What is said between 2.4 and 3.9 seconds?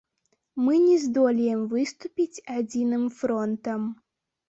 адзіным фронтам.